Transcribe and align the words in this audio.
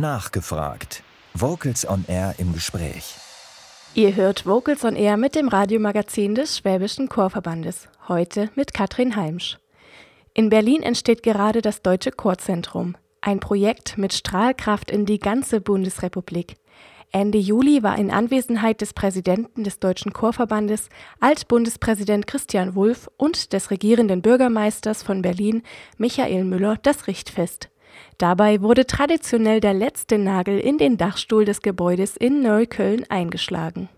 Nachgefragt. 0.00 1.02
Vocals 1.34 1.86
on 1.86 2.06
Air 2.08 2.36
im 2.38 2.54
Gespräch. 2.54 3.16
Ihr 3.92 4.16
hört 4.16 4.46
Vocals 4.46 4.82
on 4.82 4.96
Air 4.96 5.18
mit 5.18 5.34
dem 5.34 5.48
Radiomagazin 5.48 6.34
des 6.34 6.56
Schwäbischen 6.56 7.10
Chorverbandes. 7.10 7.86
Heute 8.08 8.48
mit 8.54 8.72
Katrin 8.72 9.14
Heimsch. 9.14 9.58
In 10.32 10.48
Berlin 10.48 10.82
entsteht 10.82 11.22
gerade 11.22 11.60
das 11.60 11.82
Deutsche 11.82 12.12
Chorzentrum. 12.12 12.96
Ein 13.20 13.40
Projekt 13.40 13.98
mit 13.98 14.14
Strahlkraft 14.14 14.90
in 14.90 15.04
die 15.04 15.18
ganze 15.18 15.60
Bundesrepublik. 15.60 16.56
Ende 17.12 17.36
Juli 17.36 17.82
war 17.82 17.98
in 17.98 18.10
Anwesenheit 18.10 18.80
des 18.80 18.94
Präsidenten 18.94 19.64
des 19.64 19.80
Deutschen 19.80 20.14
Chorverbandes, 20.14 20.88
Altbundespräsident 21.20 22.26
Christian 22.26 22.74
Wulff 22.74 23.10
und 23.18 23.52
des 23.52 23.70
regierenden 23.70 24.22
Bürgermeisters 24.22 25.02
von 25.02 25.20
Berlin, 25.20 25.62
Michael 25.98 26.44
Müller, 26.44 26.78
das 26.80 27.06
Richtfest. 27.06 27.68
Dabei 28.18 28.60
wurde 28.60 28.86
traditionell 28.86 29.60
der 29.60 29.74
letzte 29.74 30.18
Nagel 30.18 30.58
in 30.58 30.78
den 30.78 30.96
Dachstuhl 30.96 31.44
des 31.44 31.62
Gebäudes 31.62 32.16
in 32.16 32.42
Neukölln 32.42 33.04
eingeschlagen. 33.08 33.88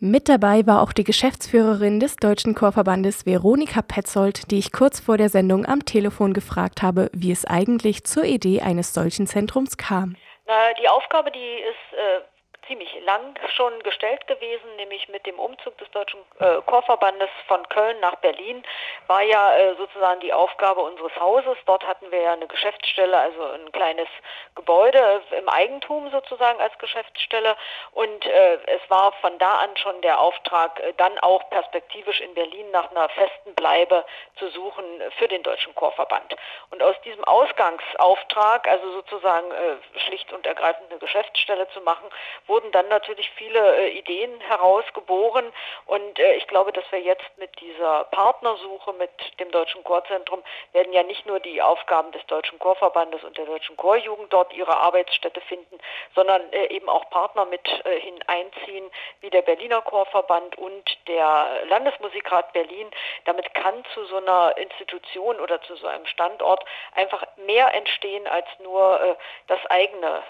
Mit 0.00 0.28
dabei 0.28 0.66
war 0.66 0.82
auch 0.82 0.92
die 0.92 1.04
Geschäftsführerin 1.04 1.98
des 1.98 2.16
Deutschen 2.16 2.54
Chorverbandes 2.54 3.24
Veronika 3.24 3.80
Petzold, 3.80 4.50
die 4.50 4.58
ich 4.58 4.70
kurz 4.70 5.00
vor 5.00 5.16
der 5.16 5.30
Sendung 5.30 5.64
am 5.64 5.84
Telefon 5.84 6.34
gefragt 6.34 6.82
habe, 6.82 7.10
wie 7.14 7.32
es 7.32 7.46
eigentlich 7.46 8.04
zur 8.04 8.24
Idee 8.24 8.60
eines 8.60 8.92
solchen 8.92 9.26
Zentrums 9.26 9.76
kam. 9.76 10.16
Na, 10.46 10.52
die 10.78 10.88
Aufgabe, 10.88 11.30
die 11.30 11.38
ist 11.38 11.98
äh, 11.98 12.33
ziemlich 12.66 12.94
lang 13.04 13.38
schon 13.54 13.82
gestellt 13.82 14.26
gewesen, 14.26 14.76
nämlich 14.76 15.08
mit 15.08 15.26
dem 15.26 15.38
Umzug 15.38 15.76
des 15.78 15.90
Deutschen 15.90 16.20
äh, 16.38 16.60
Chorverbandes 16.62 17.28
von 17.46 17.68
Köln 17.68 17.98
nach 18.00 18.16
Berlin 18.16 18.62
war 19.06 19.22
ja 19.22 19.56
äh, 19.56 19.74
sozusagen 19.76 20.20
die 20.20 20.32
Aufgabe 20.32 20.80
unseres 20.80 21.14
Hauses. 21.18 21.56
Dort 21.66 21.86
hatten 21.86 22.10
wir 22.10 22.20
ja 22.20 22.32
eine 22.32 22.46
Geschäftsstelle, 22.46 23.16
also 23.16 23.42
ein 23.44 23.72
kleines 23.72 24.08
Gebäude 24.54 25.22
im 25.38 25.48
Eigentum 25.48 26.10
sozusagen 26.10 26.60
als 26.60 26.76
Geschäftsstelle 26.78 27.56
und 27.92 28.26
äh, 28.26 28.54
es 28.66 28.90
war 28.90 29.12
von 29.20 29.38
da 29.38 29.58
an 29.58 29.76
schon 29.76 30.00
der 30.02 30.18
Auftrag, 30.20 30.80
äh, 30.80 30.92
dann 30.96 31.18
auch 31.20 31.48
perspektivisch 31.50 32.20
in 32.20 32.34
Berlin 32.34 32.70
nach 32.70 32.90
einer 32.90 33.08
festen 33.10 33.54
Bleibe 33.54 34.04
zu 34.38 34.48
suchen 34.48 34.84
für 35.18 35.28
den 35.28 35.42
Deutschen 35.42 35.74
Chorverband. 35.74 36.36
Und 36.70 36.82
aus 36.82 37.00
diesem 37.02 37.24
Ausgangsauftrag, 37.24 38.68
also 38.68 38.92
sozusagen 38.92 39.50
äh, 39.50 40.00
schlicht 40.06 40.32
und 40.32 40.46
ergreifend 40.46 40.90
eine 40.90 40.98
Geschäftsstelle 40.98 41.68
zu 41.68 41.80
machen, 41.80 42.08
wo 42.46 42.53
wurden 42.54 42.70
dann 42.70 42.86
natürlich 42.88 43.28
viele 43.30 43.78
äh, 43.78 43.98
Ideen 43.98 44.40
herausgeboren 44.42 45.52
und 45.86 46.20
äh, 46.20 46.36
ich 46.36 46.46
glaube, 46.46 46.72
dass 46.72 46.84
wir 46.92 47.00
jetzt 47.00 47.26
mit 47.36 47.50
dieser 47.60 48.04
Partnersuche 48.04 48.92
mit 48.92 49.10
dem 49.40 49.50
Deutschen 49.50 49.82
Chorzentrum 49.82 50.40
werden 50.72 50.92
ja 50.92 51.02
nicht 51.02 51.26
nur 51.26 51.40
die 51.40 51.60
Aufgaben 51.60 52.12
des 52.12 52.24
Deutschen 52.26 52.60
Chorverbandes 52.60 53.24
und 53.24 53.36
der 53.36 53.46
Deutschen 53.46 53.76
Chorjugend 53.76 54.32
dort 54.32 54.52
ihre 54.54 54.76
Arbeitsstätte 54.76 55.40
finden, 55.40 55.80
sondern 56.14 56.40
äh, 56.52 56.66
eben 56.66 56.88
auch 56.88 57.10
Partner 57.10 57.44
mit 57.44 57.66
hineinziehen, 57.84 58.90
wie 59.20 59.30
der 59.30 59.42
Berliner 59.42 59.82
Chorverband 59.82 60.56
und 60.56 61.08
der 61.08 61.46
Landesmusikrat 61.68 62.52
Berlin. 62.52 62.88
Damit 63.24 63.52
kann 63.54 63.84
zu 63.94 64.04
so 64.04 64.18
einer 64.18 64.56
Institution 64.58 65.40
oder 65.40 65.60
zu 65.62 65.74
so 65.76 65.86
einem 65.86 66.06
Standort 66.06 66.64
einfach 66.94 67.26
mehr 67.36 67.74
entstehen 67.74 68.26
als 68.26 68.46
nur 68.60 69.16
das 69.48 69.58
eigene 69.66 70.22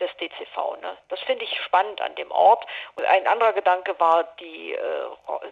des 0.00 0.10
DCV. 0.16 0.76
Ne? 0.80 0.96
Das 1.08 1.20
finde 1.20 1.44
ich 1.44 1.60
spannend 1.62 2.00
an 2.00 2.14
dem 2.14 2.30
Ort. 2.30 2.66
Und 2.96 3.04
ein 3.06 3.26
anderer 3.26 3.52
Gedanke 3.52 3.98
war, 4.00 4.24
die 4.40 4.72
äh, 4.72 5.04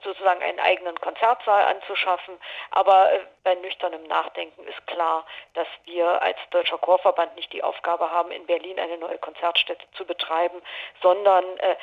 sozusagen 0.03 0.43
einen 0.43 0.59
eigenen 0.61 0.99
Konzertsaal 1.01 1.65
anzuschaffen. 1.65 2.39
Aber 2.71 3.13
äh, 3.13 3.21
bei 3.45 3.55
nüchternem 3.57 4.05
Nachdenken 4.05 4.67
ist 4.67 4.87
klar, 4.87 5.25
dass 5.55 5.69
wir 5.85 6.21
als 6.23 6.39
Deutscher 6.51 6.79
Chorverband 6.79 7.37
nicht 7.37 7.53
die 7.53 7.63
Aufgabe 7.63 8.11
haben, 8.11 8.31
in 8.31 8.47
Berlin 8.47 8.79
eine 8.79 8.99
neue 8.99 9.19
Konzertstätte 9.19 9.87
zu 9.93 10.05
betreiben, 10.05 10.61
sondern 11.03 11.45
äh, 11.59 11.77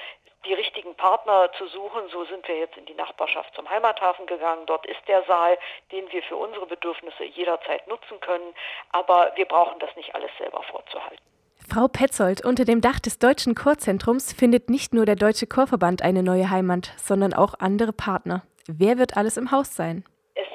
die 0.45 0.53
richtigen 0.53 0.95
Partner 0.95 1.51
zu 1.57 1.67
suchen. 1.67 2.07
So 2.09 2.23
sind 2.25 2.47
wir 2.47 2.57
jetzt 2.57 2.77
in 2.77 2.85
die 2.85 2.93
Nachbarschaft 2.93 3.53
zum 3.55 3.69
Heimathafen 3.69 4.25
gegangen. 4.27 4.65
Dort 4.65 4.85
ist 4.85 5.01
der 5.07 5.23
Saal, 5.23 5.57
den 5.91 6.11
wir 6.11 6.23
für 6.23 6.35
unsere 6.35 6.65
Bedürfnisse 6.65 7.23
jederzeit 7.23 7.87
nutzen 7.87 8.19
können. 8.19 8.53
Aber 8.91 9.31
wir 9.35 9.45
brauchen 9.45 9.79
das 9.79 9.95
nicht 9.95 10.13
alles 10.15 10.31
selber 10.37 10.63
vorzuhalten. 10.63 11.34
Frau 11.71 11.87
Petzold, 11.87 12.45
unter 12.45 12.63
dem 12.63 12.79
Dach 12.81 12.99
des 12.99 13.17
Deutschen 13.19 13.55
Chorzentrums 13.55 14.33
findet 14.33 14.69
nicht 14.69 14.93
nur 14.93 15.05
der 15.05 15.15
Deutsche 15.15 15.47
Chorverband 15.47 16.03
eine 16.03 16.23
neue 16.23 16.49
Heimat, 16.49 16.91
sondern 16.97 17.33
auch 17.33 17.55
andere 17.59 17.91
Partner. 17.91 18.43
Wer 18.67 18.97
wird 18.97 19.17
alles 19.17 19.37
im 19.37 19.51
Haus 19.51 19.75
sein? 19.75 20.05
Es 20.35 20.47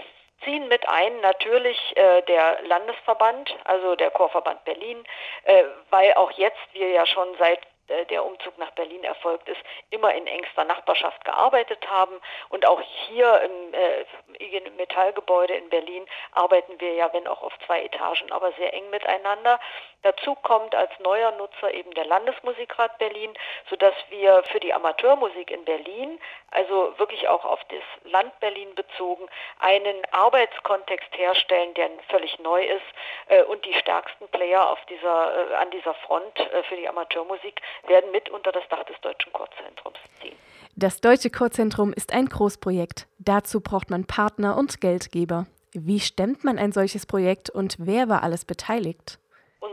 ziehen 0.45 0.69
mit 0.69 0.89
ein 0.89 1.21
natürlich 1.21 1.79
äh, 1.97 2.23
der 2.23 2.63
Landesverband, 2.67 3.55
also 3.65 3.97
der 3.97 4.11
Chorverband 4.11 4.65
Berlin, 4.65 4.99
äh, 5.45 5.65
weil 5.91 6.15
auch 6.15 6.31
jetzt 6.33 6.59
wir 6.73 6.89
ja 6.89 7.05
schon 7.07 7.29
seit 7.39 7.61
äh, 7.91 8.07
der 8.07 8.25
Umzug 8.25 8.57
nach 8.59 8.71
Berlin 8.73 9.03
erfolgt 9.03 9.49
ist, 9.49 9.61
immer 9.91 10.15
in 10.15 10.27
engster 10.27 10.65
Nachbarschaft 10.65 11.25
gearbeitet 11.25 11.91
haben. 11.91 12.15
Und 12.49 12.67
auch 12.67 12.81
hier 12.81 13.41
im 13.43 13.75
äh, 13.75 14.45
IG 14.45 14.71
Metallgebäude 14.77 15.55
in 15.55 15.69
Berlin 15.69 16.07
arbeiten 16.33 16.81
wir 16.81 16.95
ja, 16.95 17.13
wenn 17.13 17.27
auch 17.27 17.43
auf 17.43 17.53
zwei 17.67 17.83
Etagen, 17.83 18.31
aber 18.31 18.53
sehr 18.53 18.73
eng 18.73 18.89
miteinander. 18.91 19.59
Dazu 20.03 20.35
kommt 20.35 20.75
als 20.75 20.91
neuer 21.01 21.33
Nutzer 21.33 21.75
eben 21.75 21.93
der 21.93 22.07
Landesmusikrat 22.07 22.99
Berlin, 22.99 23.35
sodass 23.69 23.95
wir 24.09 24.43
für 24.51 24.61
die 24.61 24.73
Amateurmusik 24.73 25.51
in 25.51 25.65
Berlin, 25.65 26.19
also 26.51 26.95
wirklich 26.99 27.29
auch 27.29 27.45
auf 27.45 27.61
das 27.69 28.11
Land 28.11 28.39
Berlin 28.41 28.75
bezogen, 28.75 29.29
einen 29.59 29.97
Arbeitskontext 30.13 31.09
herstellen, 31.17 31.75
der 31.75 31.91
völlig 32.09 32.39
neu 32.39 32.65
ist 32.65 32.81
äh, 33.29 33.43
und 33.43 33.65
die 33.65 33.75
stärksten 33.75 34.27
Player 34.29 34.77
dieser, 34.89 35.51
äh, 35.51 35.55
an 35.55 35.71
dieser 35.71 35.95
Front 35.95 36.39
äh, 36.39 36.63
für 36.65 36.77
die 36.77 36.89
Amateurmusik 36.89 37.61
werden 37.87 38.11
mit 38.11 38.29
unter 38.29 38.53
das 38.53 38.67
Dach 38.69 38.85
des 38.85 39.01
Deutschen 39.01 39.33
Chorzentrums 39.33 39.99
ziehen. 40.21 40.37
Das 40.77 41.01
Deutsche 41.01 41.31
Chorzentrum 41.31 41.93
ist 41.93 42.13
ein 42.13 42.27
Großprojekt. 42.27 43.07
Dazu 43.19 43.61
braucht 43.61 43.91
man 43.91 44.07
Partner 44.07 44.57
und 44.57 44.81
Geldgeber. 44.81 45.47
Wie 45.73 46.01
stemmt 46.01 46.45
man 46.45 46.59
ein 46.59 46.73
solches 46.73 47.07
Projekt 47.07 47.51
und 47.51 47.77
wer 47.79 48.09
war 48.09 48.23
alles 48.23 48.45
beteiligt? 48.45 49.19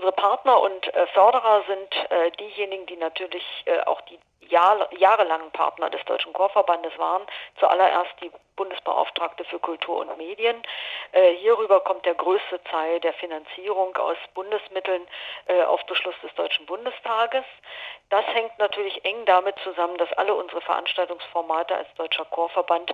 Unsere 0.08 0.22
Partner 0.22 0.62
und 0.62 0.94
äh, 0.94 1.06
Förderer 1.08 1.64
sind 1.68 2.12
äh, 2.12 2.32
diejenigen, 2.40 2.86
die 2.86 2.96
natürlich 2.96 3.44
äh, 3.66 3.82
auch 3.82 4.00
die 4.02 4.18
Jahr, 4.40 4.88
jahrelangen 4.98 5.52
Partner 5.52 5.90
des 5.90 6.02
Deutschen 6.06 6.32
Chorverbandes 6.32 6.98
waren. 6.98 7.24
Zuallererst 7.60 8.14
die 8.22 8.32
Bundesbeauftragte 8.56 9.44
für 9.44 9.60
Kultur 9.60 9.98
und 9.98 10.18
Medien. 10.18 10.64
Äh, 11.12 11.34
hierüber 11.34 11.82
kommt 11.82 12.06
der 12.06 12.16
größte 12.16 12.64
Teil 12.64 13.02
der 13.02 13.12
Finanzierung 13.16 13.98
aus 13.98 14.16
Bundesmitteln 14.34 15.06
äh, 15.48 15.64
auf 15.64 15.86
Beschluss 15.88 16.16
des 16.24 16.34
Deutschen 16.36 16.66
Bundestages. 16.68 17.44
Das 18.10 18.26
hängt 18.28 18.58
natürlich 18.60 19.04
eng 19.04 19.26
damit 19.26 19.56
zusammen, 19.60 19.98
dass 19.98 20.14
alle 20.14 20.34
unsere 20.36 20.62
Veranstaltungsformate 20.62 21.76
als 21.76 21.94
Deutscher 21.96 22.24
Chorverband 22.24 22.94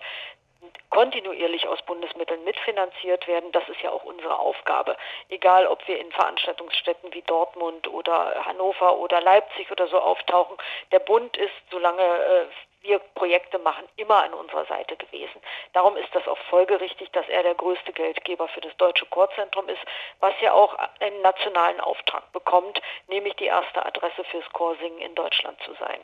kontinuierlich 0.89 1.67
aus 1.67 1.81
Bundesmitteln 1.83 2.43
mitfinanziert 2.43 3.27
werden. 3.27 3.51
Das 3.51 3.67
ist 3.69 3.81
ja 3.81 3.91
auch 3.91 4.03
unsere 4.03 4.37
Aufgabe. 4.37 4.95
Egal, 5.29 5.67
ob 5.67 5.87
wir 5.87 5.99
in 5.99 6.11
Veranstaltungsstätten 6.11 7.13
wie 7.13 7.21
Dortmund 7.23 7.87
oder 7.87 8.45
Hannover 8.45 8.97
oder 8.97 9.21
Leipzig 9.21 9.71
oder 9.71 9.87
so 9.87 9.99
auftauchen. 9.99 10.57
Der 10.91 10.99
Bund 10.99 11.35
ist, 11.37 11.53
solange 11.71 12.01
äh, 12.01 12.45
wir 12.83 12.99
Projekte 13.15 13.59
machen, 13.59 13.87
immer 13.95 14.23
an 14.23 14.33
unserer 14.33 14.65
Seite 14.65 14.95
gewesen. 14.97 15.41
Darum 15.71 15.95
ist 15.97 16.13
das 16.13 16.27
auch 16.27 16.37
folgerichtig, 16.49 17.09
dass 17.11 17.27
er 17.29 17.43
der 17.43 17.55
größte 17.55 17.93
Geldgeber 17.93 18.47
für 18.49 18.61
das 18.61 18.75
Deutsche 18.77 19.05
Chorzentrum 19.05 19.67
ist, 19.69 19.81
was 20.19 20.33
ja 20.41 20.53
auch 20.53 20.77
einen 20.99 21.21
nationalen 21.21 21.79
Auftrag 21.79 22.29
bekommt, 22.33 22.81
nämlich 23.07 23.35
die 23.35 23.45
erste 23.45 23.85
Adresse 23.85 24.23
fürs 24.25 24.47
Chorsingen 24.51 24.99
in 24.99 25.15
Deutschland 25.15 25.59
zu 25.63 25.73
sein. 25.75 25.99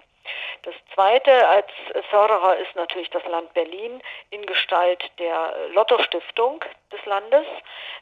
Das 0.63 0.75
zweite 0.93 1.47
als 1.47 1.67
Förderer 2.09 2.57
ist 2.57 2.75
natürlich 2.75 3.09
das 3.09 3.25
Land 3.25 3.53
Berlin 3.53 4.01
in 4.29 4.45
Gestalt 4.45 5.03
der 5.19 5.53
Lotto 5.73 6.01
Stiftung 6.03 6.63
des 6.91 7.03
Landes. 7.05 7.45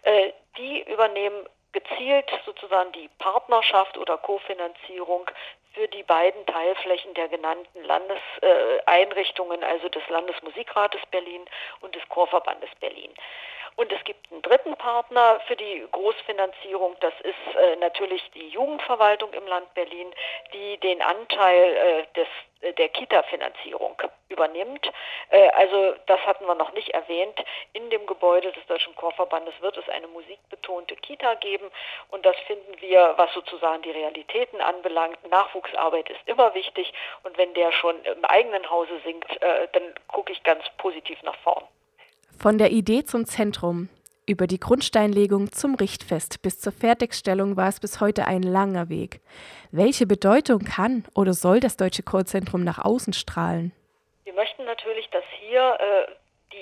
Äh, 0.04 0.32
die 0.58 0.82
übernehmen 0.84 1.48
gezielt 1.72 2.30
sozusagen 2.46 2.92
die 2.94 3.10
Partnerschaft 3.20 3.98
oder 3.98 4.18
Kofinanzierung 4.18 5.30
für 5.74 5.88
die 5.88 6.04
beiden 6.04 6.44
Teilflächen 6.48 7.14
der 7.14 7.28
genannten 7.28 7.84
Landeseinrichtungen, 7.84 9.64
also 9.64 9.88
des 9.90 10.02
Landesmusikrates 10.10 11.02
Berlin 11.12 11.46
und 11.82 11.94
des 11.94 12.02
Chorverbandes 12.10 12.70
Berlin. 12.80 13.14
Und 13.78 13.92
es 13.92 14.04
gibt 14.06 14.32
einen 14.32 14.42
dritten 14.42 14.76
Partner 14.76 15.40
für 15.46 15.56
die 15.56 15.86
Großfinanzierung, 15.92 16.96
das 17.00 17.14
ist 17.22 17.56
äh, 17.56 17.76
natürlich 17.76 18.24
die 18.32 18.50
Jugendverwaltung 18.50 19.32
im 19.34 19.46
Land 19.46 19.72
Berlin, 19.76 20.12
die 20.52 20.78
den 20.78 21.00
Anteil 21.00 21.76
äh, 21.76 22.14
des, 22.16 22.28
äh, 22.62 22.74
der 22.74 22.90
Kita-Finanzierung 22.90 24.02
übernimmt. 24.30 24.92
Äh, 25.30 25.50
also 25.50 25.94
das 26.08 26.20
hatten 26.26 26.48
wir 26.48 26.56
noch 26.56 26.74
nicht 26.74 26.90
erwähnt. 26.90 27.40
In 27.74 27.88
dem 27.92 28.08
Gebäude 28.08 28.52
des 28.52 28.66
Deutschen 28.66 28.96
Chorverbandes 28.96 29.54
wird 29.62 29.78
es 29.78 29.88
eine 29.90 30.08
musikbetonte 30.08 30.96
Kita 30.96 31.36
geben 31.36 31.70
und 32.10 32.26
das 32.26 32.36
finden 32.48 32.82
wir, 32.82 33.14
was 33.18 33.32
sozusagen 33.36 33.84
die 33.84 33.92
Realitäten 33.92 34.60
anbelangt. 34.60 35.20
Nachwuchsarbeit 35.30 36.10
ist 36.10 36.22
immer 36.26 36.56
wichtig 36.56 36.92
und 37.22 37.38
wenn 37.38 37.54
der 37.54 37.72
schon 37.72 38.04
im 38.06 38.26
eigenen 38.26 38.68
Hause 38.72 39.00
singt, 39.04 39.30
äh, 39.44 39.68
dann 39.74 39.94
gucke 40.08 40.32
ich 40.32 40.42
ganz 40.42 40.64
positiv 40.78 41.22
nach 41.22 41.38
vorn. 41.44 41.64
Von 42.40 42.60
der 42.60 42.72
Idee 42.72 43.04
zum 43.04 43.26
Zentrum. 43.26 43.90
Über 44.28 44.46
die 44.46 44.60
Grundsteinlegung 44.60 45.52
zum 45.52 45.74
Richtfest 45.74 46.44
bis 46.44 46.60
zur 46.60 46.72
Fertigstellung 46.72 47.58
war 47.58 47.68
es 47.68 47.80
bis 47.80 48.00
heute 48.00 48.28
ein 48.28 48.44
langer 48.44 48.90
Weg. 48.90 49.22
Welche 49.72 50.06
Bedeutung 50.06 50.60
kann 50.60 51.04
oder 51.16 51.34
soll 51.34 51.60
das 51.60 51.78
Deutsche 51.78 52.04
Chorzentrum 52.04 52.64
nach 52.64 52.78
außen 52.78 53.14
strahlen? 53.14 53.72
Wir 54.24 54.34
möchten 54.34 54.66
natürlich, 54.66 55.10
dass 55.10 55.24
hier 55.40 55.78
äh, 55.80 56.12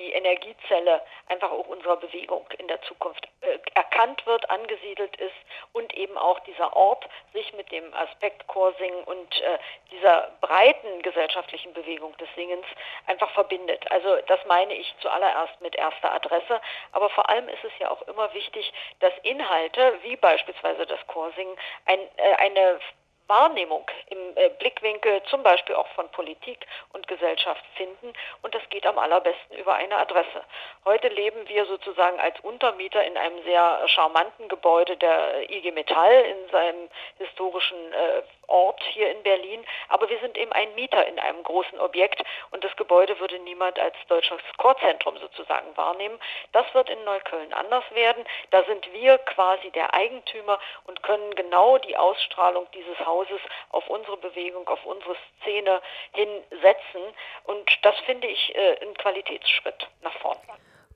die 0.05 0.13
Energiezelle 0.13 1.01
einfach 1.27 1.51
auch 1.51 1.67
unserer 1.67 1.97
Bewegung 1.97 2.47
in 2.59 2.67
der 2.67 2.81
Zukunft 2.83 3.27
äh, 3.41 3.57
erkannt 3.73 4.25
wird, 4.27 4.47
angesiedelt 4.49 5.15
ist 5.17 5.35
und 5.73 5.93
eben 5.95 6.17
auch 6.17 6.39
dieser 6.41 6.75
Ort 6.75 7.07
sich 7.33 7.51
mit 7.53 7.71
dem 7.71 7.91
Aspekt 7.93 8.45
Chorsingen 8.47 9.03
und 9.05 9.41
äh, 9.41 9.57
dieser 9.91 10.31
breiten 10.41 11.01
gesellschaftlichen 11.01 11.73
Bewegung 11.73 12.15
des 12.17 12.29
Singens 12.35 12.65
einfach 13.07 13.31
verbindet. 13.31 13.89
Also 13.91 14.15
das 14.27 14.39
meine 14.45 14.73
ich 14.75 14.93
zuallererst 14.99 15.59
mit 15.61 15.75
erster 15.75 16.13
Adresse, 16.13 16.61
aber 16.91 17.09
vor 17.09 17.27
allem 17.29 17.49
ist 17.49 17.63
es 17.63 17.73
ja 17.79 17.89
auch 17.89 18.01
immer 18.03 18.31
wichtig, 18.33 18.71
dass 18.99 19.13
Inhalte 19.23 19.99
wie 20.03 20.15
beispielsweise 20.15 20.85
das 20.85 20.99
Chorsingen 21.07 21.55
ein, 21.85 21.99
äh, 22.17 22.35
eine 22.35 22.79
Wahrnehmung 23.27 23.85
im 24.09 24.17
äh, 24.35 24.49
Blickwinkel 24.49 25.21
zum 25.23 25.43
Beispiel 25.43 25.75
auch 25.75 25.87
von 25.89 26.09
Politik 26.09 26.65
und 26.93 27.07
Gesellschaft 27.07 27.63
finden. 27.75 28.13
Und 28.41 28.53
das 28.53 28.61
geht 28.69 28.85
am 28.85 28.97
allerbesten 28.97 29.57
über 29.57 29.75
eine 29.75 29.97
Adresse. 29.97 30.43
Heute 30.85 31.07
leben 31.07 31.47
wir 31.47 31.65
sozusagen 31.65 32.19
als 32.19 32.39
Untermieter 32.41 33.03
in 33.03 33.17
einem 33.17 33.41
sehr 33.43 33.87
charmanten 33.87 34.47
Gebäude 34.47 34.97
der 34.97 35.49
IG 35.49 35.71
Metall 35.71 36.25
in 36.25 36.49
seinem 36.51 36.89
historischen 37.17 37.93
äh, 37.93 38.21
Ort 38.47 38.81
hier 38.91 39.11
in 39.11 39.23
Berlin. 39.23 39.65
Aber 39.89 40.09
wir 40.09 40.19
sind 40.19 40.37
eben 40.37 40.51
ein 40.51 40.73
Mieter 40.75 41.07
in 41.07 41.19
einem 41.19 41.43
großen 41.43 41.79
Objekt 41.79 42.23
und 42.51 42.63
das 42.63 42.75
Gebäude 42.75 43.19
würde 43.19 43.39
niemand 43.39 43.79
als 43.79 43.95
deutsches 44.07 44.39
Chorzentrum 44.57 45.17
sozusagen 45.17 45.75
wahrnehmen. 45.75 46.19
Das 46.51 46.65
wird 46.73 46.89
in 46.89 47.03
Neukölln 47.03 47.53
anders 47.53 47.83
werden. 47.93 48.23
Da 48.51 48.63
sind 48.63 48.91
wir 48.93 49.17
quasi 49.19 49.71
der 49.71 49.93
Eigentümer 49.93 50.59
und 50.85 51.01
können 51.03 51.33
genau 51.35 51.77
die 51.77 51.97
Ausstrahlung 51.97 52.67
dieses 52.73 52.99
Hauses 53.05 53.41
auf 53.71 53.87
unsere 53.89 54.17
Bewegung, 54.17 54.67
auf 54.67 54.85
unsere 54.85 55.15
Szene 55.41 55.81
hinsetzen. 56.13 57.01
Und 57.43 57.69
das 57.81 57.95
finde 58.05 58.27
ich 58.27 58.55
äh, 58.55 58.77
ein 58.81 58.93
Qualitätsschritt 58.95 59.87
nach 60.01 60.13
vorn. 60.19 60.37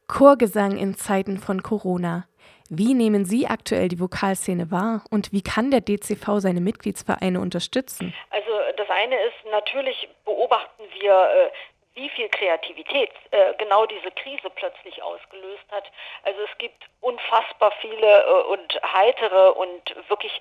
Chorgesang 0.07 0.77
in 0.77 0.95
Zeiten 0.95 1.37
von 1.37 1.61
Corona. 1.61 2.28
Wie 2.69 2.93
nehmen 2.93 3.25
Sie 3.25 3.47
aktuell 3.47 3.87
die 3.87 3.99
Vokalszene 3.99 4.69
wahr 4.69 5.03
und 5.09 5.31
wie 5.31 5.41
kann 5.41 5.71
der 5.71 5.81
DCV 5.81 6.39
seine 6.39 6.61
Mitgliedsvereine 6.61 7.39
unterstützen? 7.39 8.13
Also 8.29 8.51
das 8.77 8.87
eine 8.89 9.15
ist, 9.15 9.51
natürlich 9.51 10.07
beobachten 10.23 10.83
wir 10.99 11.11
äh, 11.11 11.49
wie 11.95 12.09
viel 12.09 12.29
Kreativität 12.29 13.11
äh, 13.31 13.53
genau 13.57 13.85
diese 13.85 14.11
Krise 14.11 14.49
plötzlich 14.49 15.03
ausgelöst 15.03 15.65
hat. 15.69 15.91
Also 16.23 16.39
es 16.41 16.57
gibt 16.57 16.83
unfassbar 17.01 17.71
viele 17.81 18.23
äh, 18.23 18.43
und 18.43 18.79
heitere 18.93 19.51
und 19.53 20.09
wirklich 20.09 20.31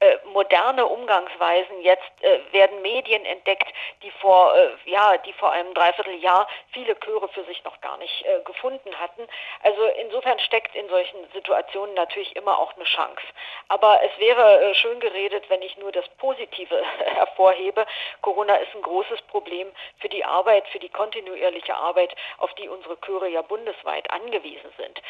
äh, 0.00 0.16
moderne 0.32 0.84
Umgangsweisen. 0.84 1.80
Jetzt 1.82 2.10
äh, 2.20 2.40
werden 2.52 2.82
Medien 2.82 3.24
entdeckt, 3.24 3.72
die 4.02 4.10
vor 4.10 4.54
äh, 4.54 4.68
ja, 4.84 5.16
die 5.18 5.32
vor 5.34 5.52
einem 5.52 5.72
Dreivierteljahr 5.74 6.46
viele 6.72 6.98
Chöre 7.00 7.28
für 7.28 7.44
sich 7.44 7.64
noch 7.64 7.80
gar 7.80 7.96
nicht 7.96 8.24
äh, 8.26 8.40
gefunden 8.44 8.94
hatten. 8.98 9.26
Also 9.62 9.84
insofern 10.00 10.38
steckt 10.40 10.74
in 10.74 10.88
solchen 10.88 11.18
Situationen 11.32 11.94
natürlich 11.94 12.36
immer 12.36 12.58
auch 12.58 12.74
eine 12.76 12.84
Chance. 12.84 13.22
Aber 13.68 14.00
es 14.02 14.18
wäre 14.18 14.74
schön 14.74 15.00
geredet, 15.00 15.48
wenn 15.48 15.62
ich 15.62 15.76
nur 15.78 15.92
das 15.92 16.08
Positive 16.18 16.82
hervorhebe. 17.06 17.86
Corona 18.20 18.56
ist 18.56 18.74
ein 18.74 18.82
großes 18.82 19.22
Problem 19.22 19.72
für 19.98 20.08
die 20.08 20.24
Arbeit, 20.24 20.66
für 20.68 20.78
die 20.78 20.90
Kon 20.90 21.05
kontinuierliche 21.06 21.76
Arbeit, 21.76 22.14
auf 22.38 22.52
die 22.54 22.68
unsere 22.68 22.96
Chöre 23.00 23.28
ja 23.28 23.42
bundesweit 23.42 24.10
angewiesen 24.10 24.70
sind. 24.76 25.00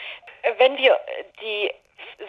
Äh, 0.43 0.53
wenn 0.59 0.77
wir 0.77 0.93
äh, 0.93 1.25
die 1.41 1.73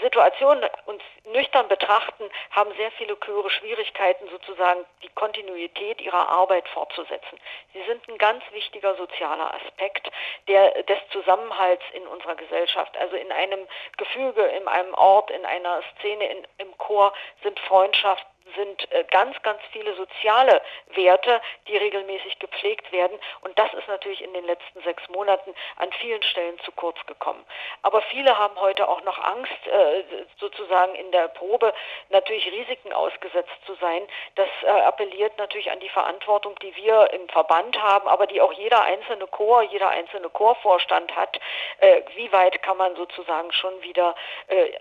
Situation 0.02 0.66
uns 0.86 1.04
nüchtern 1.26 1.68
betrachten, 1.68 2.24
haben 2.52 2.74
sehr 2.78 2.92
viele 2.92 3.20
Chöre 3.20 3.50
Schwierigkeiten, 3.50 4.30
sozusagen 4.30 4.86
die 5.04 5.10
Kontinuität 5.10 6.00
ihrer 6.00 6.30
Arbeit 6.30 6.68
fortzusetzen. 6.70 7.38
Sie 7.74 7.84
sind 7.84 8.08
ein 8.08 8.18
ganz 8.18 8.44
wichtiger 8.52 8.96
sozialer 8.96 9.54
Aspekt 9.54 10.10
der, 10.48 10.84
des 10.84 11.00
Zusammenhalts 11.12 11.84
in 11.94 12.08
unserer 12.08 12.36
Gesellschaft. 12.36 12.96
Also 12.98 13.18
in 13.18 13.32
einem 13.32 13.68
Gefüge, 13.98 14.44
in 14.44 14.68
einem 14.68 14.94
Ort, 14.94 15.30
in 15.32 15.46
einer 15.46 15.82
Szene, 16.00 16.32
in, 16.32 16.48
im 16.60 16.78
Chor 16.78 17.14
sind 17.44 17.60
Freundschaften 17.60 18.37
sind 18.56 18.92
äh, 18.92 19.04
ganz, 19.12 19.42
ganz 19.42 19.60
viele 19.72 19.96
soziale 19.96 20.62
Werte, 20.94 21.42
die 21.68 21.78
regelmäßig 21.78 22.40
gepflegt 22.40 22.92
werden. 22.92 23.18
Und 23.42 23.58
das 23.60 23.74
ist 23.74 23.88
natürlich 23.88 24.24
in 24.24 24.34
den 24.34 24.46
letzten 24.46 24.82
sechs 24.82 25.08
Monaten 25.10 25.54
an 25.78 25.92
vielen 25.94 26.24
Stellen 26.24 26.58
zu 26.60 26.72
kurz 26.72 26.98
gekommen. 27.06 27.44
Aber 27.82 28.02
viele 28.04 28.38
haben 28.38 28.60
heute 28.60 28.88
auch 28.88 29.02
noch 29.04 29.20
Angst, 29.20 29.68
äh, 29.68 30.04
sozusagen 30.40 30.96
in 30.96 31.12
der 31.12 31.28
Probe 31.30 31.74
natürlich 32.10 32.52
Risiken 32.52 32.94
ausgesetzt 32.94 33.54
zu 33.66 33.76
sein. 33.76 34.08
Das 34.36 34.50
äh, 34.64 34.68
appelliert 34.68 35.38
natürlich 35.38 35.72
an 35.72 35.80
die 35.80 35.90
Verantwortung, 35.90 36.56
die 36.60 36.76
wir 36.76 37.12
im 37.12 37.28
Verband 37.30 37.82
haben, 37.82 38.08
aber 38.08 38.28
die 38.28 38.42
auch 38.42 38.54
jeder 38.54 38.82
einzelne 38.84 39.28
Chor, 39.28 39.64
jeder 39.64 39.90
einzelne 39.90 40.30
Chorvorstand 40.30 41.16
hat. 41.16 41.40
Wie 42.16 42.32
weit 42.32 42.62
kann 42.64 42.78
man 42.78 42.96
sozusagen 42.96 43.52
schon 43.52 43.82
wieder 43.82 44.16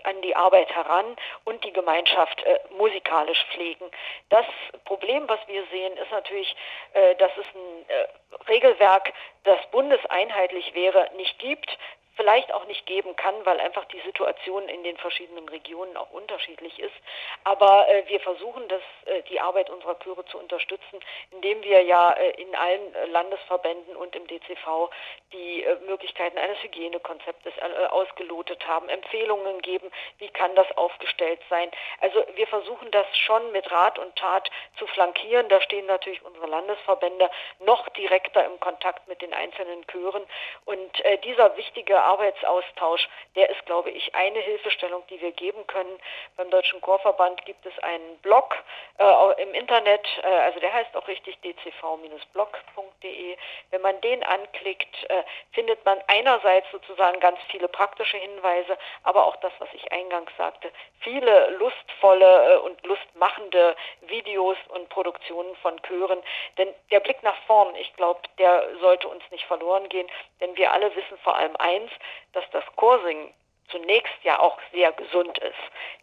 an 0.03 0.21
die 0.21 0.35
Arbeit 0.35 0.73
heran 0.73 1.15
und 1.45 1.63
die 1.63 1.73
Gemeinschaft 1.73 2.43
musikalisch 2.77 3.43
pflegen? 3.51 3.56
Pflegen. 3.57 3.89
Das 4.29 4.45
Problem, 4.85 5.27
was 5.27 5.39
wir 5.47 5.63
sehen, 5.71 5.97
ist 5.97 6.11
natürlich, 6.11 6.55
äh, 6.93 7.15
dass 7.15 7.31
es 7.37 7.45
ein 7.55 7.85
äh, 7.89 8.07
Regelwerk, 8.49 9.13
das 9.43 9.59
bundeseinheitlich 9.71 10.73
wäre, 10.73 11.09
nicht 11.17 11.37
gibt 11.39 11.77
vielleicht 12.17 12.51
auch 12.51 12.65
nicht 12.65 12.85
geben 12.85 13.15
kann, 13.15 13.33
weil 13.45 13.59
einfach 13.59 13.85
die 13.85 14.01
Situation 14.01 14.67
in 14.67 14.83
den 14.83 14.97
verschiedenen 14.97 15.47
Regionen 15.47 15.95
auch 15.95 16.11
unterschiedlich 16.11 16.79
ist. 16.79 16.95
Aber 17.43 17.87
äh, 17.87 18.03
wir 18.07 18.19
versuchen, 18.19 18.67
das, 18.67 18.81
äh, 19.05 19.21
die 19.29 19.39
Arbeit 19.39 19.69
unserer 19.69 19.97
Chöre 19.99 20.25
zu 20.25 20.37
unterstützen, 20.37 20.99
indem 21.31 21.61
wir 21.63 21.83
ja 21.83 22.11
äh, 22.11 22.31
in 22.41 22.53
allen 22.55 22.93
äh, 22.95 23.05
Landesverbänden 23.05 23.95
und 23.95 24.15
im 24.15 24.27
DCV 24.27 24.89
die 25.31 25.63
äh, 25.63 25.77
Möglichkeiten 25.85 26.37
eines 26.37 26.61
Hygienekonzeptes 26.63 27.53
äh, 27.57 27.85
ausgelotet 27.85 28.67
haben, 28.67 28.89
Empfehlungen 28.89 29.61
geben, 29.61 29.91
wie 30.17 30.29
kann 30.29 30.55
das 30.55 30.69
aufgestellt 30.75 31.39
sein. 31.49 31.69
Also 32.01 32.25
wir 32.33 32.47
versuchen 32.47 32.89
das 32.91 33.05
schon 33.17 33.51
mit 33.51 33.71
Rat 33.71 33.99
und 33.99 34.15
Tat 34.15 34.49
zu 34.77 34.87
flankieren. 34.87 35.49
Da 35.49 35.61
stehen 35.61 35.85
natürlich 35.85 36.23
unsere 36.25 36.47
Landesverbände 36.47 37.29
noch 37.59 37.87
direkter 37.89 38.43
im 38.45 38.59
Kontakt 38.59 39.07
mit 39.07 39.21
den 39.21 39.33
einzelnen 39.33 39.85
Chören. 39.87 40.23
Und 40.65 41.03
dieser 41.23 41.55
wichtige 41.57 42.01
Arbeitsaustausch, 42.07 43.07
der 43.35 43.49
ist, 43.49 43.65
glaube 43.65 43.91
ich, 43.91 44.15
eine 44.15 44.39
Hilfestellung, 44.39 45.03
die 45.09 45.19
wir 45.19 45.33
geben 45.33 45.67
können. 45.67 45.99
Beim 46.37 46.49
Deutschen 46.49 46.79
Chorverband 46.81 47.45
gibt 47.45 47.65
es 47.65 47.77
einen 47.83 48.17
Blog 48.19 48.55
äh, 48.97 49.43
im 49.43 49.53
Internet, 49.53 50.07
äh, 50.23 50.27
also 50.27 50.59
der 50.59 50.73
heißt 50.73 50.95
auch 50.95 51.07
richtig 51.07 51.37
dcv-blog.de. 51.41 53.37
Wenn 53.71 53.81
man 53.81 53.99
den 54.01 54.23
anklickt, 54.23 55.09
äh, 55.09 55.23
findet 55.51 55.83
man 55.85 55.99
einerseits 56.07 56.71
sozusagen 56.71 57.19
ganz 57.19 57.39
viele 57.49 57.67
praktische 57.67 58.17
Hinweise, 58.17 58.77
aber 59.03 59.25
auch 59.25 59.35
das, 59.37 59.51
was 59.59 59.69
ich 59.73 59.91
eingangs 59.91 60.31
sagte, 60.37 60.71
viele 61.01 61.49
lustvolle 61.57 62.53
äh, 62.53 62.57
und 62.57 62.81
lustmachende 62.85 63.75
Videos 64.01 64.57
und 64.69 64.87
Produktionen 64.89 65.55
von 65.57 65.81
Chören. 65.83 66.21
Denn 66.57 66.73
der 66.91 67.01
Blick 67.01 67.21
nach 67.23 67.37
vorn, 67.45 67.75
ich 67.75 67.93
glaube, 67.95 68.21
der 68.37 68.63
sollte 68.79 69.07
uns 69.07 69.23
nicht 69.31 69.45
verloren 69.45 69.89
gehen, 69.89 70.07
denn 70.39 70.55
wir 70.55 70.71
alle 70.71 70.95
wissen 70.95 71.17
vor 71.23 71.35
allem 71.35 71.55
eins, 71.57 71.91
dass 72.33 72.43
das 72.51 72.63
Chorsingen 72.75 73.33
zunächst 73.69 74.23
ja 74.23 74.39
auch 74.39 74.57
sehr 74.71 74.91
gesund 74.93 75.37
ist. 75.39 75.55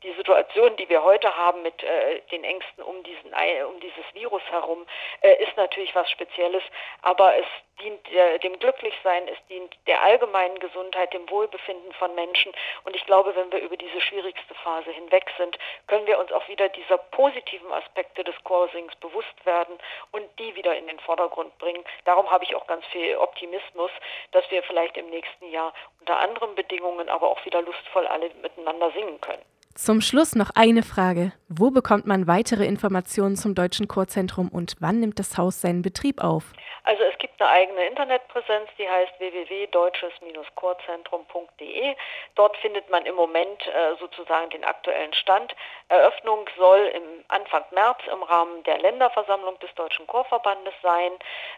Die 0.03 0.13
Situation, 0.13 0.77
die 0.77 0.89
wir 0.89 1.03
heute 1.03 1.35
haben 1.37 1.63
mit 1.63 1.83
äh, 1.83 2.21
den 2.31 2.45
Ängsten 2.45 2.83
um, 2.85 3.03
diesen, 3.03 3.33
um 3.67 3.81
dieses 3.81 4.05
Virus 4.13 4.43
herum, 4.51 4.87
äh, 5.23 5.43
ist 5.43 5.57
natürlich 5.57 5.95
was 5.95 6.11
Spezielles, 6.11 6.63
aber 7.03 7.37
es 7.37 7.47
dient 7.81 8.13
äh, 8.13 8.39
dem 8.39 8.59
Glücklichsein, 8.59 9.27
es 9.29 9.39
dient 9.49 9.75
der 9.87 10.03
allgemeinen 10.03 10.59
Gesundheit, 10.59 11.13
dem 11.13 11.29
Wohlbefinden 11.29 11.93
von 11.95 12.15
Menschen. 12.15 12.53
Und 12.85 12.95
ich 12.95 13.05
glaube, 13.07 13.35
wenn 13.35 13.51
wir 13.51 13.61
über 13.61 13.77
diese 13.77 14.01
schwierigste 14.01 14.55
Phase 14.55 14.91
hinweg 14.91 15.31
sind, 15.37 15.59
können 15.87 16.07
wir 16.07 16.19
uns 16.19 16.31
auch 16.33 16.47
wieder 16.49 16.69
dieser 16.69 16.99
positiven 16.99 17.73
Aspekte 17.73 18.25
des 18.25 18.35
Chorsings 18.45 18.95
bewusst 18.97 19.45
werden 19.45 19.79
und 20.13 20.25
die 20.39 20.55
wieder 20.55 20.77
in 20.77 20.87
den 20.87 21.01
Vordergrund 21.01 21.57
bringen. 21.59 21.85
Darum 22.05 22.31
habe 22.31 22.45
ich 22.45 22.55
auch 22.55 22.67
ganz 22.67 22.85
viel 22.87 23.17
Optimismus, 23.17 23.91
dass 24.33 24.49
wir 24.51 24.63
vielleicht 24.63 24.97
im 24.97 25.11
nächsten 25.11 25.51
Jahr 25.51 25.73
unter 26.01 26.19
anderen 26.19 26.55
Bedingungen 26.55 27.09
aber 27.09 27.31
auch 27.31 27.45
wieder 27.45 27.54
lustvoll 27.61 28.07
alle 28.07 28.31
miteinander 28.43 28.91
singen 28.93 29.21
können. 29.21 29.43
Zum 29.75 30.01
Schluss 30.01 30.37
noch 30.37 30.51
eine 30.55 30.83
Frage. 30.83 31.33
Wo 31.57 31.71
bekommt 31.71 32.05
man 32.05 32.27
weitere 32.27 32.65
Informationen 32.65 33.37
zum 33.37 33.55
Deutschen 33.55 33.87
Chorzentrum 33.87 34.49
und 34.49 34.75
wann 34.81 34.99
nimmt 34.99 35.21
das 35.21 35.39
Haus 35.39 35.61
seinen 35.61 35.83
Betrieb 35.83 36.21
auf? 36.21 36.43
Also 36.83 37.05
es 37.05 37.17
gibt 37.19 37.41
eine 37.41 37.49
eigene 37.49 37.87
Internetpräsenz, 37.87 38.69
die 38.77 38.89
heißt 38.89 39.13
www.deutsches-chorzentrum.de. 39.19 41.95
Dort 42.35 42.57
findet 42.57 42.91
man 42.91 43.07
im 43.07 43.15
Moment 43.15 43.65
äh, 43.69 43.95
sozusagen 44.01 44.51
den 44.51 44.65
aktuellen 44.65 45.15
Stand. 45.15 45.55
Eröffnung 45.89 46.51
soll 46.59 46.91
im 46.93 47.05
Anfang 47.29 47.63
März 47.71 48.01
im 48.13 48.25
Rahmen 48.25 48.65
der 48.65 48.79
Länderversammlung 48.79 49.57
des 49.61 49.73
Deutschen 49.77 50.09
Chorverbandes 50.09 50.75
sein. 50.83 51.13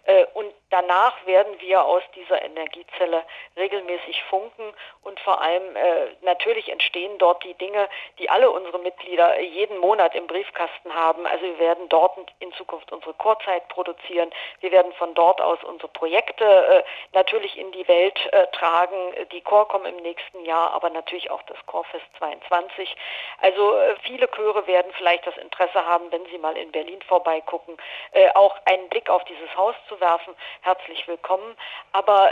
Äh, 0.04 0.26
und 0.34 0.52
danach 0.70 1.14
werden 1.26 1.58
wir 1.60 1.84
aus 1.84 2.02
dieser 2.14 2.44
Energiezelle 2.44 3.24
regelmäßig 3.56 4.22
funken 4.24 4.74
und 5.02 5.18
vor 5.20 5.40
allem 5.40 5.74
äh, 5.74 6.08
natürlich 6.22 6.68
entstehen 6.68 7.16
dort 7.18 7.42
die 7.44 7.54
Dinge, 7.54 7.88
die 8.18 8.28
alle 8.28 8.50
unsere 8.50 8.78
Mitglieder 8.78 9.40
jeden 9.40 9.78
Monat 9.78 9.85
im 9.94 10.26
Briefkasten 10.26 10.92
haben. 10.94 11.26
Also 11.26 11.44
wir 11.44 11.58
werden 11.58 11.88
dort 11.88 12.16
in 12.40 12.52
Zukunft 12.54 12.90
unsere 12.92 13.14
Chorzeit 13.14 13.68
produzieren. 13.68 14.30
Wir 14.60 14.72
werden 14.72 14.92
von 14.94 15.14
dort 15.14 15.40
aus 15.40 15.62
unsere 15.64 15.88
Projekte 15.88 16.44
äh, 16.44 16.82
natürlich 17.12 17.56
in 17.56 17.70
die 17.72 17.86
Welt 17.88 18.18
äh, 18.32 18.46
tragen. 18.48 18.96
Die 19.32 19.40
Chorcom 19.40 19.84
im 19.86 19.96
nächsten 19.96 20.44
Jahr, 20.44 20.72
aber 20.72 20.90
natürlich 20.90 21.30
auch 21.30 21.42
das 21.42 21.58
Chorfest 21.66 22.04
22. 22.18 22.96
Also 23.40 23.76
äh, 23.76 23.94
viele 24.02 24.28
Chöre 24.30 24.66
werden 24.66 24.92
vielleicht 24.96 25.26
das 25.26 25.36
Interesse 25.36 25.86
haben, 25.86 26.10
wenn 26.10 26.24
sie 26.26 26.38
mal 26.38 26.56
in 26.56 26.72
Berlin 26.72 27.00
vorbeigucken, 27.02 27.76
auch 28.34 28.56
einen 28.64 28.88
Blick 28.88 29.08
auf 29.10 29.24
dieses 29.24 29.54
Haus 29.56 29.74
zu 29.88 30.00
werfen. 30.00 30.34
Herzlich 30.62 31.06
willkommen. 31.06 31.56
Aber 31.92 32.30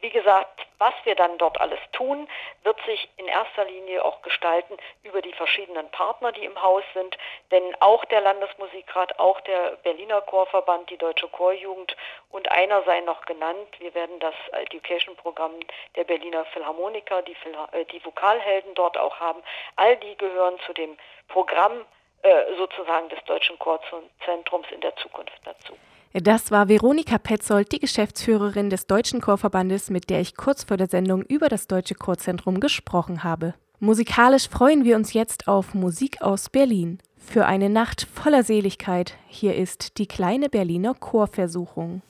wie 0.00 0.10
gesagt, 0.10 0.66
was 0.78 0.94
wir 1.04 1.14
dann 1.14 1.38
dort 1.38 1.60
alles 1.60 1.78
tun, 1.92 2.28
wird 2.62 2.78
sich 2.84 3.08
in 3.16 3.26
erster 3.26 3.64
Linie 3.64 4.04
auch 4.04 4.20
gestalten 4.22 4.76
über 5.02 5.22
die 5.22 5.32
verschiedenen 5.32 5.90
Partner, 5.90 6.32
die 6.32 6.44
im 6.44 6.60
Haus 6.62 6.84
sind. 6.92 7.16
Denn 7.50 7.74
auch 7.80 8.04
der 8.04 8.20
Landesmusikrat, 8.20 9.18
auch 9.18 9.40
der 9.42 9.76
Berliner 9.82 10.20
Chorverband, 10.20 10.90
die 10.90 10.98
Deutsche 10.98 11.28
Chorjugend 11.28 11.96
und 12.30 12.50
einer 12.50 12.82
sei 12.82 13.00
noch 13.00 13.24
genannt. 13.24 13.68
Wir 13.78 13.94
werden 13.94 14.20
das 14.20 14.34
Education-Programm 14.52 15.54
der 15.96 16.04
Berliner 16.04 16.44
Philharmoniker, 16.46 17.22
die, 17.22 17.36
äh, 17.72 17.84
die 17.86 18.04
Vokalhelden 18.04 18.74
dort 18.74 18.98
auch 18.98 19.18
haben. 19.18 19.42
All 19.76 19.96
die 19.96 20.16
gehören 20.16 20.58
zu 20.66 20.74
dem 20.74 20.96
Programm 21.28 21.84
äh, 22.22 22.54
sozusagen 22.56 23.08
des 23.08 23.22
Deutschen 23.24 23.58
Chorzentrums 23.58 24.66
in 24.70 24.80
der 24.82 24.94
Zukunft 24.96 25.40
dazu. 25.44 25.76
Das 26.22 26.50
war 26.50 26.70
Veronika 26.70 27.18
Petzold, 27.18 27.72
die 27.72 27.78
Geschäftsführerin 27.78 28.70
des 28.70 28.86
Deutschen 28.86 29.20
Chorverbandes, 29.20 29.90
mit 29.90 30.08
der 30.08 30.22
ich 30.22 30.34
kurz 30.34 30.64
vor 30.64 30.78
der 30.78 30.88
Sendung 30.88 31.20
über 31.20 31.50
das 31.50 31.66
Deutsche 31.66 31.94
Chorzentrum 31.94 32.58
gesprochen 32.58 33.22
habe. 33.22 33.52
Musikalisch 33.80 34.48
freuen 34.48 34.84
wir 34.84 34.96
uns 34.96 35.12
jetzt 35.12 35.46
auf 35.46 35.74
Musik 35.74 36.22
aus 36.22 36.48
Berlin. 36.48 37.00
Für 37.18 37.44
eine 37.44 37.68
Nacht 37.68 38.08
voller 38.14 38.44
Seligkeit, 38.44 39.12
hier 39.26 39.56
ist 39.56 39.98
die 39.98 40.06
kleine 40.06 40.48
Berliner 40.48 40.94
Chorversuchung. 40.94 42.00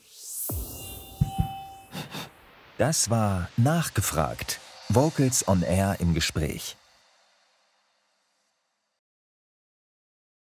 Das 2.79 3.11
war 3.11 3.49
Nachgefragt. 3.57 4.61
Vocals 4.89 5.49
on 5.49 5.65
Air 5.65 5.97
im 5.99 6.15
Gespräch. 6.15 6.77